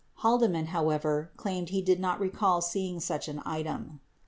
[0.15, 3.99] 13 Haldeman, however, claimed lie did not recall seeing such an item.